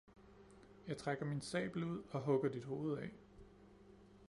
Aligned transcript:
Jeg 0.87 0.97
trækker 0.97 1.25
min 1.25 1.41
sabel 1.41 1.83
ud 1.83 2.03
og 2.11 2.21
hugger 2.21 2.49
dit 2.49 2.63
hoved 2.63 2.97
af! 2.97 3.13